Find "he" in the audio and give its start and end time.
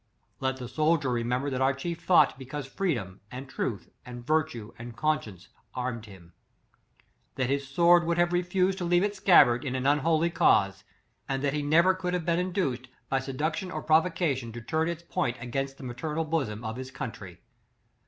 11.53-11.61